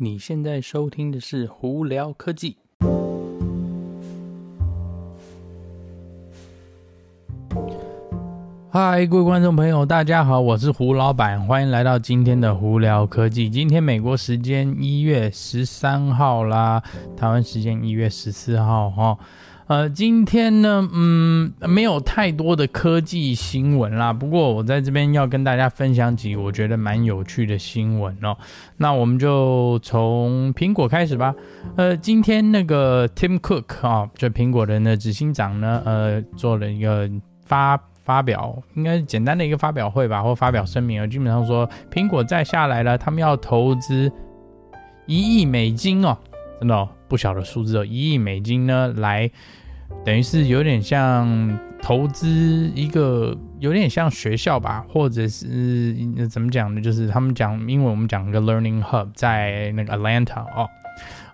[0.00, 2.52] 你现在收听的是《胡聊科技》。
[8.80, 13.50] 嗨，各位观众朋友，大家好，我是胡老板，欢迎来到今天的《胡聊科技》。
[13.52, 16.80] 今天美国时间一月十三号啦，
[17.16, 19.18] 台湾时间一月十四号哈。
[19.66, 24.12] 呃，今天呢，嗯，没有太多的科技新闻啦。
[24.12, 28.36] 不过我在这边要跟大家分享几个我觉得蛮有趣的新闻哦。
[28.76, 31.34] 那我们就从苹果开始吧。
[31.74, 37.10] 呃，今天那个 Tim Cook 啊、就苹果的那执行长呢，呃，做了一个
[37.44, 37.76] 发
[38.08, 41.06] 发表，应该是简单的一个发表会吧，或发表声明啊。
[41.06, 44.10] 基本上说，苹果再下来了，他们要投资
[45.04, 46.16] 一亿美金哦，
[46.58, 49.30] 真的哦，不小的数字哦，一亿美金呢来。
[50.04, 52.26] 等于是有点像投资
[52.74, 55.94] 一个，有点像学校吧，或者是
[56.30, 56.80] 怎么讲呢？
[56.80, 60.68] 就是他们讲，英文我们讲一个 learning hub 在那个 Atlanta 哦，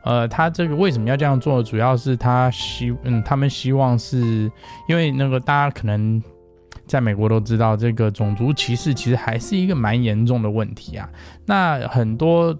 [0.05, 1.61] 呃，他这个为什么要这样做？
[1.62, 4.50] 主要是他希，嗯，他们希望是
[4.89, 6.22] 因为那个大家可能
[6.86, 11.08] 在美国都知道，这个种族歧视其实还是一个蛮严重的问题啊。
[11.46, 12.56] 那很多。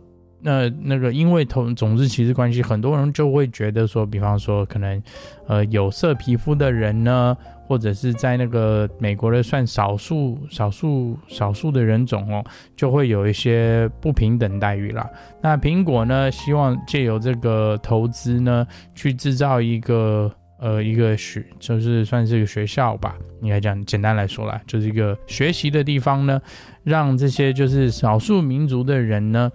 [0.47, 5.03] 那那个，因为同种族歧视关系，很多人就会觉得说，比方说，可能，
[5.47, 7.35] 呃，有色皮肤的人呢，
[7.67, 12.45] 或者是在那个美国的算少数、少数、少数的人种哦，
[12.77, 15.09] 就会有一些不平等待遇啦。
[15.41, 20.31] 那苹果呢，希望借由这个投资呢，去制造一个
[20.65, 26.41] 呃一个学，就是算是一个学校吧，应该讲简单来说啦，就是一个学习的地方呢，
[26.83, 29.53] 让这些就是少数民族的人呢。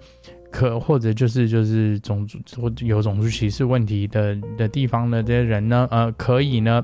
[0.51, 6.83] 可或者就是就是种族或有种族歧视问题的的地方的这些人呢，呃，可以呢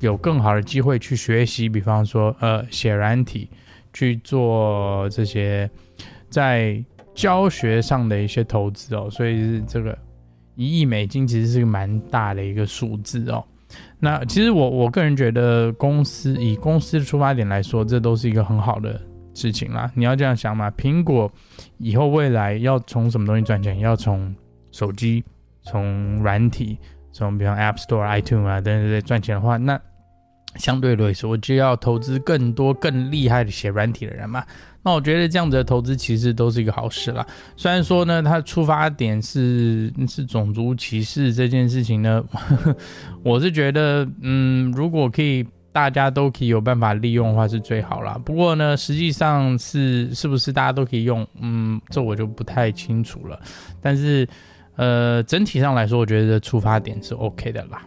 [0.00, 3.48] 有更好的机会去学习，比方说呃写软体，
[3.92, 5.70] 去做这些
[6.28, 6.84] 在
[7.14, 9.96] 教学上的一些投资哦，所以是这个
[10.56, 13.44] 一亿美金其实是个蛮大的一个数字哦。
[13.98, 19.00] 那其实我我个人觉得，公司以公司的出发点来说，这都是一个很好的。
[19.34, 20.70] 事情啦，你要这样想嘛？
[20.70, 21.30] 苹果
[21.76, 23.78] 以后未来要从什么东西赚钱？
[23.80, 24.34] 要从
[24.72, 25.22] 手机、
[25.60, 26.78] 从软体、
[27.12, 29.78] 从比方 App Store、iTunes 啊等等等赚钱的话，那
[30.56, 34.44] 相对来说就要投资更多、更厉害的写软体的人嘛。
[34.82, 37.26] 那我觉得这样子的投资其实都是一个好事啦。
[37.56, 42.24] 虽然说呢，它出发点是是种族歧视这件事情呢，
[43.22, 45.46] 我是觉得，嗯，如果可以。
[45.76, 48.18] 大家都可以有办法利用的话是最好啦。
[48.24, 51.26] 不过呢，实际上是是不是大家都可以用？
[51.38, 53.38] 嗯，这我就不太清楚了。
[53.82, 54.26] 但是，
[54.76, 57.82] 呃，整体上来说，我觉得出发点是 OK 的啦。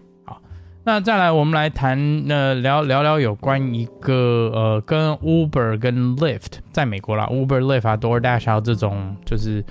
[0.91, 9.63] 那再来我们来谈，呃，聊聊聊有关一个呃，跟 Uber 跟 Lyft 在美国啦，Uber、Lyft 啊，DoorDash 这种就是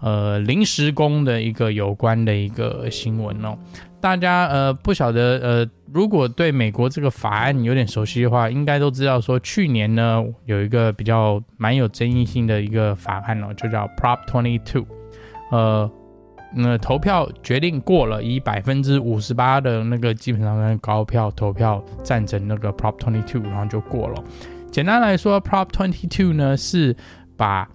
[0.00, 3.56] 呃临时工的一个有关的一个新闻哦。
[4.00, 14.84] 大家呃不晓得呃，如果对美国这个法案有点熟悉的话，应该都知道说，去年呢有一个比较蛮有争议性的一个法案哦，就叫 Prop Twenty Two，
[15.52, 15.88] 呃，
[16.56, 24.22] 那投票决定过了，以百分之五十八的那个基本上跟高票投票赞成那个 Prop Twenty Two，然后就过了。
[24.70, 26.96] 简单来说，Prop Twenty Two 呢是
[27.36, 27.68] 把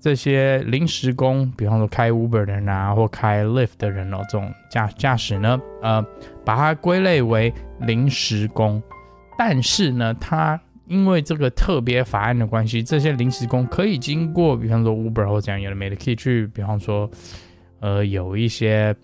[0.00, 6.04] 这些临时工，比方说开 Uber 的人啊，或开 Lyft 的人哦，这种驾驾驶呢，呃，
[6.44, 8.82] 把它归类为临时工。
[9.38, 17.10] 但是呢，它因为这个特别法案的关系，这些临时工可以经过，比方说 Uber 或这样有的没的，可以去，比方说，
[17.80, 18.94] 呃，有一些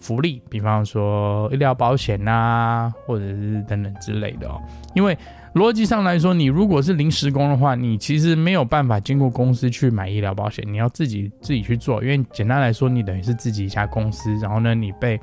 [0.00, 4.60] 福利，比方说医疗保险、啊，或者是等等之类的哦，
[4.94, 5.16] 因为。
[5.56, 12.02] 逻辑上来说，你如果是临时工的话，你其实没有办法经过公司去买医疗保险，你要自己自己去做。
[12.02, 15.18] 因为简单来说，你等于是自己一家公司，然后呢，你被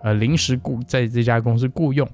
[0.00, 2.08] 呃临时雇在这家公司雇佣，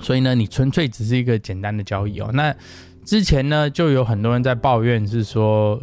[0.00, 2.30] 所以呢，你纯粹只是一个简单的交易哦。
[2.32, 2.56] 那
[3.04, 5.78] 之前呢，就有很多人在抱怨，是说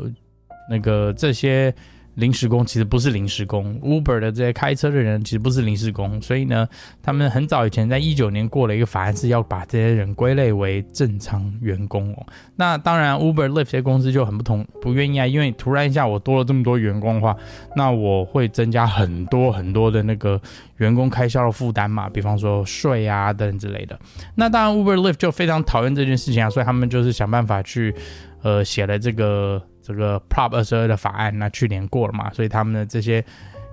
[0.72, 1.72] 那个这些。
[2.19, 6.68] 临时工其实不是临时工，Uber 的这些开车的人其实不是临时工，所以呢，
[7.01, 12.25] 他们很早以前在一九年过了一个法案，是要把这些人归类为正常员工哦。
[12.56, 17.36] 那当然，Uber、Lyft 这些公司就很不同，不愿意啊，因为突然一下我多了这么多员工的话，
[17.75, 20.39] 那我会增加很多很多的那个
[20.77, 23.98] 员工开销的负担嘛，比方说税啊等之类的。
[24.36, 27.95] 那当然，Uber、Lyft 就非常讨厌这件事情啊，所以他们就是想办法去，
[28.41, 29.62] 呃，写了这个。
[29.81, 33.25] 这个 Prop 二十二的法案，那去年过了嘛，所以他们的这些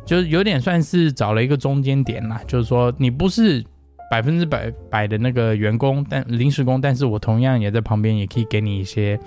[0.07, 3.63] 就是有点算是找了一个中间点啦，就是说你不是
[4.11, 9.19] 百分之百百的那个员工，但临时工，但是我同样也在旁边，也可以给你一些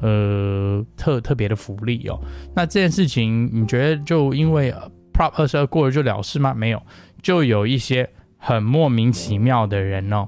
[0.00, 2.18] 呃特特别的福利哦。
[2.56, 4.74] 那这件事情，你觉得就因为
[5.12, 6.52] Prop 二十二过了就了事吗？
[6.52, 6.82] 没有，
[7.22, 10.26] 就有一些很莫名其妙的人哦，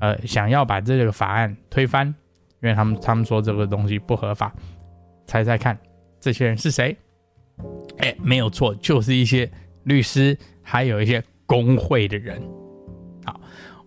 [0.00, 2.12] 呃，想要把这个法案推翻，
[2.62, 4.52] 因为他们他们说这个东西不合法。
[5.26, 5.76] 猜猜看，
[6.20, 6.96] 这些人是谁？
[7.98, 9.50] 哎，没有错，就是一些
[9.82, 12.40] 律师，还有一些工会的人。
[13.24, 13.40] 好，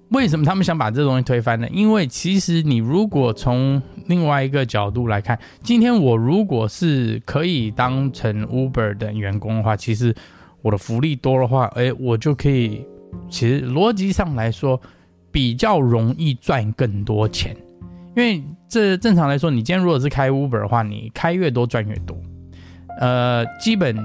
[0.09, 1.65] 为什么他们想把这东西推翻呢？
[1.71, 10.13] 因为其实你如果从另外一个角度来看，今天我如果是可以当成 Uber 的员工的话，其实
[10.61, 12.85] 我的福利多的话，哎，我就可以，
[13.29, 14.81] 其实逻辑上来说，
[15.31, 17.55] 比较容易赚更多钱。
[18.17, 22.15] 因为这正常来说，你今天如果是开 Uber 的话，你开越多赚越多。
[22.99, 23.97] 呃，基本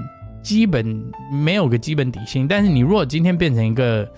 [0.42, 4.10] 基本没有个基本底薪，但是你如果今天变成一个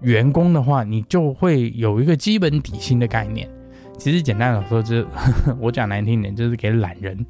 [0.00, 3.48] 员工的话，你就会有一个基本底薪的概念。
[3.96, 5.06] 其实简单来说，就
[5.60, 7.24] 我讲难听点，就是给懒人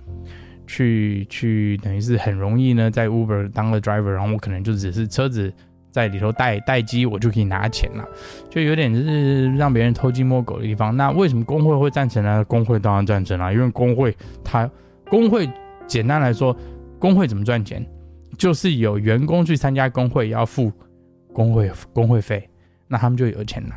[0.67, 5.53] 去去，等于是很容易呢，在 Uber 当了 driver，然后我可能就只是车子。
[5.93, 8.05] 在里头待待机，我就可以拿钱了，
[8.49, 10.97] 就有点是让别人偷鸡摸狗的地方。
[10.97, 12.43] 那为什么工会会赞成呢？
[12.47, 14.69] 工会当然赞成了，因为工会它
[15.09, 15.49] 工会
[15.87, 16.56] 简单来说，
[16.99, 17.87] 工会怎么赚钱？
[18.39, 20.73] 就是有员工去参加工会要付
[21.33, 22.49] 工会工会费，
[22.89, 23.77] 那他们就有钱拿。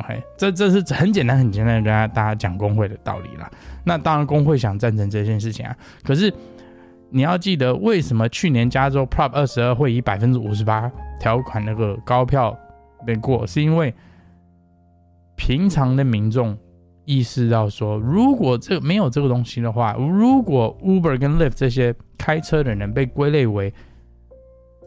[0.00, 3.48] OK，这这是很简单很简单的跟大家大家讲工会的道理啦。
[3.84, 6.30] 那当然工会想赞成这件事情啊，可是。
[7.10, 12.56] 你要记得，为什么去年加州 Prop 二十二会以百分之五十八条款那个高票
[13.06, 13.46] 被过？
[13.46, 13.94] 是因为
[15.36, 16.56] 平常的民众
[17.04, 23.72] 意识到说，如果这没有这个东西的话，如果 Uber 跟 Lyft 这些开车的人被归类为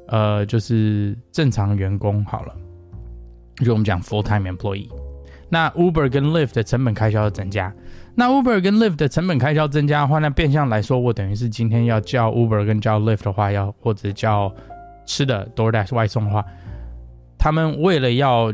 [0.08, 2.56] 呃，就是正常员工好了，
[3.58, 4.90] 就我们讲 full time employee，
[5.50, 7.74] 那 Uber 跟 Lyft 的成本开销要增加。
[8.16, 14.54] 那 Uber 跟 Lyft 的成本开销增加的话，那变相来说，我等于是今天要叫 Uber 跟叫 Lyft 的话，要或者叫
[15.06, 16.44] 吃的 DoorDash 外送的话，
[17.38, 18.54] 他们为了要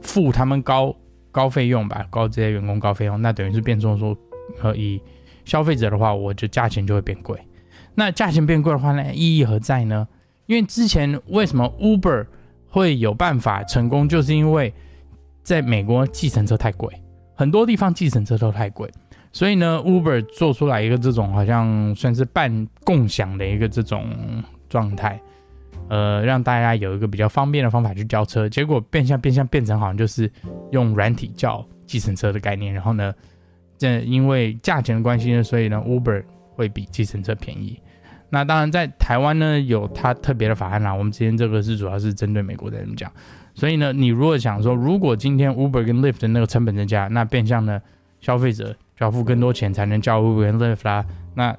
[0.00, 0.94] 付他们高
[1.30, 4.16] 高费用吧，高这些员工高费用，那等于是变成说，
[4.62, 5.00] 呃，以
[5.44, 7.38] 消费者的话，我就价钱就会变贵。
[7.94, 10.08] 那价钱变贵的话呢，意义何在呢？
[10.46, 12.26] 因为之前为什么 Uber
[12.68, 14.72] 会有办法成功，就是因为
[15.42, 16.90] 在美国计程车太贵。
[17.34, 18.88] 很多地方计程车都太贵，
[19.32, 24.06] 所以呢，Uber 做出来一个这种好像算是半共享的一个这种
[24.68, 25.20] 状态，
[25.88, 28.48] 呃，让大家有一个比较方便的方法去叫车。
[28.48, 30.30] 结果变相变相变成好像就是
[30.70, 32.72] 用软体叫计程车的概念。
[32.72, 33.12] 然后呢，
[33.76, 36.22] 这因为价钱的关系呢，所以呢，Uber
[36.54, 37.80] 会比计程车便宜。
[38.30, 40.94] 那当然在台湾呢，有它特别的法案啦。
[40.94, 43.10] 我们今天这个是主要是针对美国的人讲。
[43.54, 47.80] 所以呢，你如果想说，如果今天 Uber 跟 Lyft 的那个成本增加，那变相呢，
[48.20, 51.04] 消费者就要付更多钱才能叫 Uber 跟 Lyft 啦。
[51.34, 51.56] 那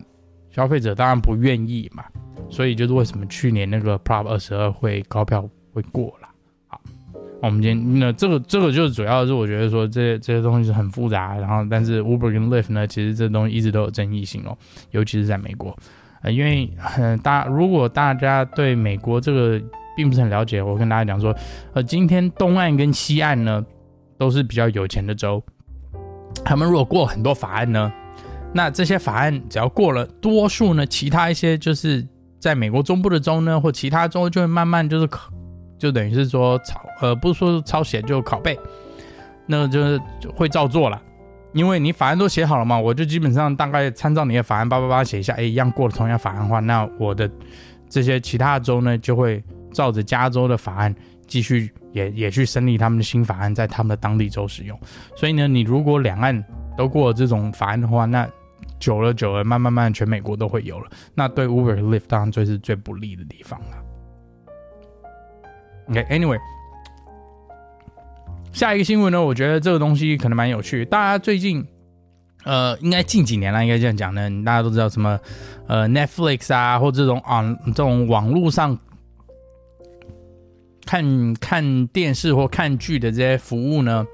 [0.52, 2.04] 消费者当然不愿意嘛。
[2.50, 6.28] 所以就是为什么去年那个 Prop 二十二会高票会过了。
[6.68, 6.80] 好，
[7.42, 14.56] 我们今天那这个这个就是主要是我觉得说这这些东西是很复杂，然后但是 Uber 跟 Lyft 呢，其实这东西一直都有争议性哦，
[14.92, 15.76] 尤其是在美国，
[16.22, 19.62] 呃，因为很、大，如果大家对美国这个。
[19.96, 21.34] 并不是很了解，我跟大家讲说，
[21.74, 23.66] 呃，今天东岸跟西岸呢，
[24.18, 25.42] 都是比较有钱的州，
[26.44, 27.92] 他们如果过很多法案呢，
[28.54, 32.06] 那这些法案只要过了，多数呢，其他一些就是
[32.40, 35.32] 在美国中部的州呢，或其他州就会慢慢就是考，
[35.78, 38.60] 就等于是说抄，呃，不是说抄写就拷贝，
[39.48, 40.00] 那就是
[40.36, 41.02] 会照做了，
[41.54, 47.30] 因为你法案都写好了嘛，我就基本上大概参照你的法案叭叭叭写一下，哎，一样过了同样法案的话，那我的
[47.90, 49.44] 这些其他的州呢就会。
[49.76, 50.96] 照着加州的法案
[51.28, 54.80] 继续也也去审理他们的新法案，在他们的当地州使用。
[55.18, 56.44] 所以呢，你如果两岸
[56.78, 58.26] 都过了这种法案的话，那
[58.80, 60.90] 久了久了，慢慢慢全美国都会有了。
[61.14, 63.68] 那对 Uber、l i f t 当然最是最不利的地方了。
[65.90, 66.40] OK，Anyway，
[68.54, 70.86] 下一个新闻呢，我觉得这个东西可能蛮有趣。
[70.86, 71.66] 大家最近
[72.44, 75.20] 呃，应该近几年了，应该这样讲呢，大家都知道什么
[75.68, 78.78] 呃 Netflix 啊，或这种啊这种网络上。
[80.86, 84.06] 看看电视或看剧的这些服务呢，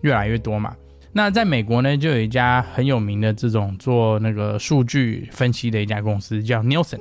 [0.00, 0.74] 越来越多嘛。
[1.12, 6.98] 那在美国呢，就有一家很有名的这种做那个数据分析的一家公司，叫 Nielsen。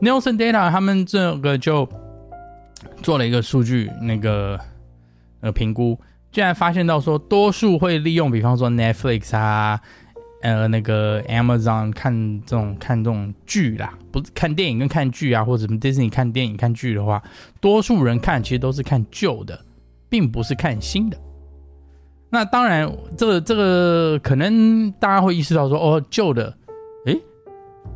[0.00, 1.88] Nielsen Data 他们这个就
[3.02, 4.58] 做了一个数据那个
[5.40, 6.00] 呃评估，
[6.30, 9.80] 竟然发现到说，多数会利用，比方说 Netflix 啊。
[10.42, 17.22] 呃，那个 Amazon 看这种看这种剧啦，不是看电影跟看剧啊，或者什么 Disney 看电影看剧的话，
[17.60, 19.64] 多数人看其实都是看旧的，
[20.08, 21.16] 并不是看新的。
[22.28, 26.56] 那当然，这个这个可能大家会意识到说，哦，旧的，
[27.06, 27.20] 诶，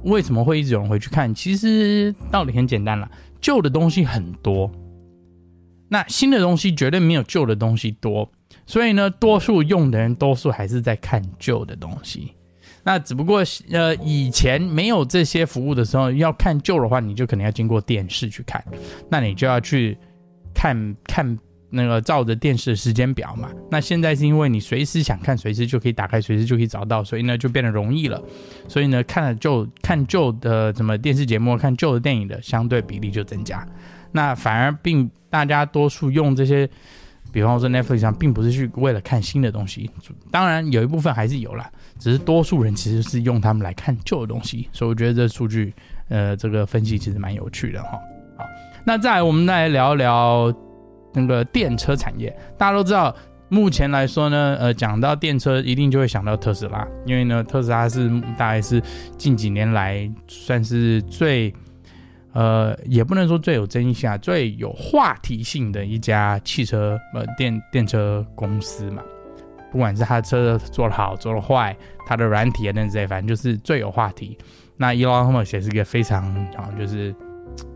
[0.05, 1.35] 为什么会一直有人回去看？
[1.35, 3.11] 其实道理很简单啦，
[3.41, 4.71] 旧的东西很多，
[5.89, 8.31] 那新的东西绝对没有旧的东西多，
[8.67, 12.35] 所以呢，多数用的人多数还是在看旧的东西。
[12.87, 18.65] 那只不过呃，以前没有这些服务的时候，要看旧的话，你就可能要经过电视去看，
[19.11, 19.99] 那你就要去
[20.55, 21.39] 看看。
[21.69, 28.23] 那个照着电视的时间表嘛，那现在是因为你随时想看，随时就可以打开，随时就可以找到，所以呢就变得容易了。
[28.69, 33.67] 所以呢，看了旧看旧的什么电视节目，看旧的电影的相对比例就增加。
[34.13, 36.71] 那反而并大家多数用这些，
[37.37, 39.91] 比方说 Netflix 上，并不是去为了看新的东西，
[40.31, 44.71] 当然有一部分还是有啦，只是多数人其实是用他们来看旧的东西。
[44.73, 45.75] 所以我觉得这数据，
[46.09, 47.91] 呃，这个分析其实蛮有趣的哈。
[48.39, 48.45] 好，
[48.87, 50.51] 那再来我们再来聊一聊。
[51.19, 53.15] 那个电车产业，大家都知道，
[53.49, 58.83] 目前来说呢，呃，讲到电车，一定就会想到特斯拉，因为呢，特斯拉是大概是
[59.17, 61.55] 近几年来算是最，
[62.37, 69.03] 呃，也不能说最有争议性啊，最有话题性的一家汽车呃电电车公司嘛。
[69.73, 71.75] 不管是他的车做的好做的坏，
[72.07, 74.37] 他的软体啊等等这些，反正就是最有话题。
[74.77, 76.23] 那 Elon Musk 也是一个非常
[76.55, 77.15] 啊，就是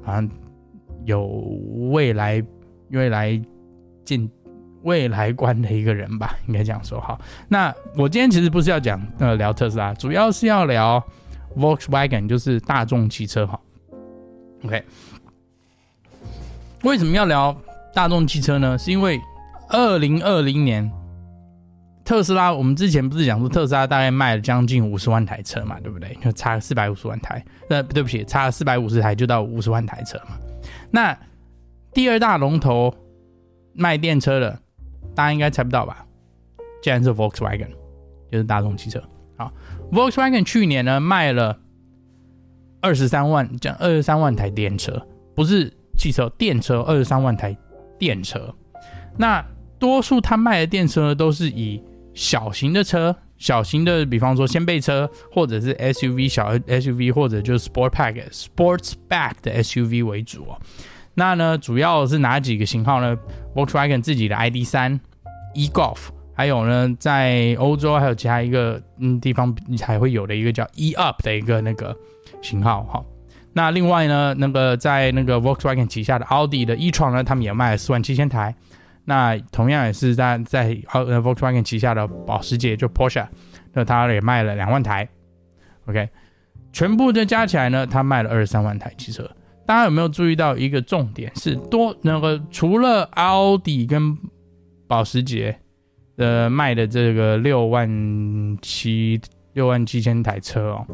[0.03, 0.29] 好像
[1.05, 1.25] 有
[1.91, 2.45] 未来。
[2.93, 3.41] 未来
[4.05, 4.29] 进
[4.83, 7.01] 未来观的一个人吧，应该这样说。
[7.01, 11.01] 好，那我今天其实不是要讲呃聊特斯拉，主要是要聊
[11.57, 13.47] Volkswagen，就是大众汽车。
[13.47, 13.61] 哈
[14.65, 14.85] ，OK，
[16.83, 17.57] 为什么要聊
[17.95, 18.79] 大众汽车呢？
[18.79, 19.21] 是因为
[19.69, 20.91] 二零二零年
[22.05, 26.17] 特斯拉，我们之前不是讲说特斯拉大概卖了将近五十万台车嘛，对不对？
[26.23, 30.37] 就差四百五十万台，呃，对不起，差四百五十台就到五十万台车嘛。
[30.91, 31.17] 那
[31.93, 32.93] 第二大龙头
[33.73, 34.59] 卖电车的，
[35.15, 36.05] 大家应该猜不到吧？
[36.83, 37.71] 竟然是 Volkswagen，
[38.31, 39.03] 就是大众汽车。
[39.37, 39.53] 好
[39.93, 41.59] ，Volkswagen 去年呢卖了
[42.81, 45.01] 二十三万，讲二十三万台电车，
[45.35, 47.57] 不是汽车，电车二十三万台
[47.99, 48.55] 电车。
[49.17, 49.45] 那
[49.79, 51.83] 多数他卖的电车呢，都是以
[52.15, 60.59] 小型的车，小型的，比方说掀背车，或者是 SUV 小 SUV，或者就是 Sport Pack Sportsback 的 SUV 为主哦。
[61.15, 63.19] 那呢，主要是哪几个型号呢
[63.55, 65.01] ？Volkswagen 自己的 ID.3、
[65.55, 65.99] e-Golf，
[66.35, 71.95] 还有呢，在欧洲还有其他一个嗯地方还会有的一个叫 e-Up 的一个那个
[72.43, 73.05] 型号哈。
[73.53, 78.55] 那另外呢，那个在那个 Volkswagen 旗下的奥迪的 e-tron 呢，他们也卖了四万七千台。
[79.05, 83.27] 那同样也是在在 Volkswagen 旗下的保时捷就 Porsche，
[83.73, 85.09] 那它也卖了两万台。
[85.87, 86.09] OK，
[86.73, 89.29] 全部的加起来呢，它卖了二十三万台汽车。
[89.67, 94.17] 大家有没有注意到一个重点是多那个除了奥迪跟
[94.87, 95.57] 保时捷
[96.17, 97.89] 的卖的这个六万
[98.61, 99.21] 七
[99.55, 100.87] 六万七千台车哦，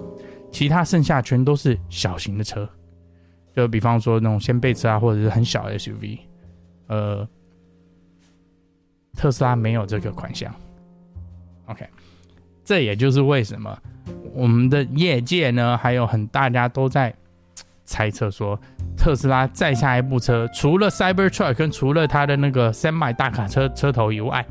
[0.56, 2.66] 其他剩下全都是小型的车，
[3.54, 6.18] 就比方说那种掀背车啊，或者是很小的 SUV，
[6.86, 7.28] 呃，
[9.12, 10.50] 特斯拉没有这个款项。
[11.66, 11.86] OK，
[12.64, 13.78] 这也就是为什么
[14.32, 17.14] 我们的业界呢，还有很大家都在。
[17.84, 18.58] 猜测说，
[18.96, 24.44] 特斯拉再下一部车，除了 Cybertruck 跟除了它的那个 Semi 大卡车车头以外，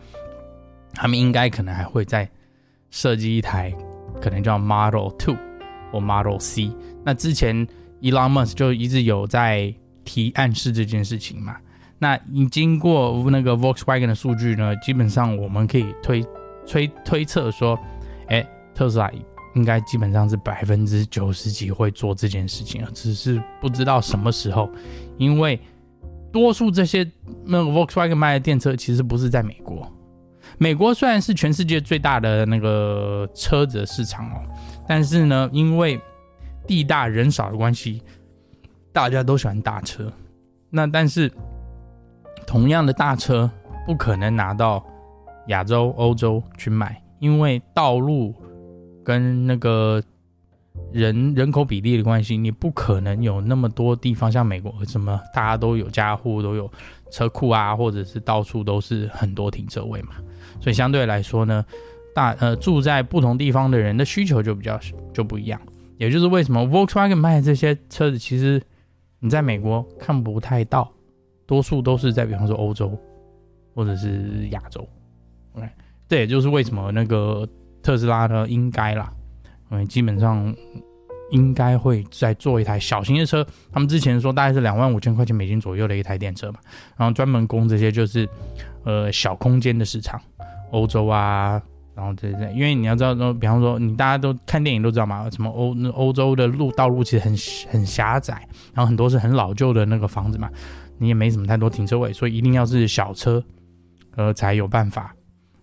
[0.94, 2.30] 他们应该可能还会再
[2.92, 3.76] 设计一台，
[4.22, 5.36] 可能叫 Model Two
[5.96, 6.72] 或 Model C。
[7.04, 7.66] 那之前
[8.02, 9.74] Elon Musk 就一直有在
[10.04, 11.56] 提暗示这件事情嘛。
[11.98, 16.24] 那你经过那个 Volkswagen 的数据呢，基本上我们可以推
[16.68, 17.80] 推推测说，
[18.28, 19.10] 哎，特斯拉。
[19.56, 24.70] 应该基本上是百分之九十几会做这件事情啊，只是不知道什么时候。
[25.18, 25.58] 因为
[26.30, 27.10] 多数这些
[27.46, 29.90] 那个 Volkswagen 卖的电车其实不是在美国。
[30.58, 34.44] 美国虽然是全世界最大的那个车子市场哦，
[34.88, 36.00] 但是呢，因为
[36.68, 38.02] 地大人少的关系，
[38.92, 40.12] 大家都喜欢大车。
[40.70, 41.32] 那但是
[42.48, 43.50] 同样的大车
[43.86, 44.86] 不可能拿到
[45.48, 48.34] 亚洲、欧洲去卖，因为道路。
[49.06, 50.02] 跟那个
[50.92, 56.68] 人人口比例的关系，你不可能有那么多地方，像美国什么大家都有家户都有
[57.12, 60.16] 车库啊，或者是到处都是很多停车位嘛，
[60.60, 61.64] 所以相对来说呢，
[62.16, 64.80] 大呃住在不同地方的人的需求就比较
[65.14, 65.62] 就不一样。
[65.98, 68.60] 也就是为什么 Volkswagen 卖这些车子，其实
[69.20, 70.92] 你在美国看不太到，
[71.46, 72.98] 多数都是在比方说欧洲
[73.76, 74.88] 或者是亚洲。
[75.54, 75.70] OK，
[76.08, 77.48] 这也就是为什么那个。
[77.86, 79.14] 特斯拉呢，应该啦，
[79.70, 80.52] 嗯，基本上
[81.30, 83.46] 应该会再做一台小型的车。
[83.72, 86.60] 他们之前说大概是两万五千块钱美金左右的一台电车嘛，
[86.98, 88.28] 然后专门供这些就是
[88.86, 90.20] 呃小空间的市场，
[90.72, 91.62] 欧洲啊、
[91.96, 97.34] 然后对对，因为你要知道，比方说你大家都看电影都知道嘛，什么欧欧洲的路道路其实很
[97.72, 100.50] 很狭窄，然后很多是很老旧的那个房子嘛，
[100.98, 103.42] 你也没什么太多停车位，所以一定要是小车，
[104.16, 105.16] 呃才有办法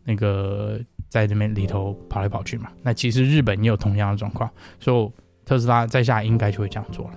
[0.05, 2.71] 那个在这边里头跑来跑去嘛。
[2.83, 7.13] 那其实日本也有同样的状况，所以特斯拉在下应该就会这样做了。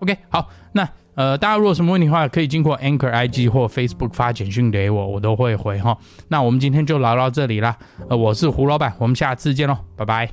[0.00, 0.86] OK，好，那。
[1.20, 5.94] 呃，大家如果什么问题的话，可以经过 Anchor IG 或 Facebook 发简讯给我，我都会回哈。
[6.28, 7.76] 那我们今天就聊到这里啦。
[8.08, 10.30] 呃，我是胡老板，我们下次见喽，拜拜。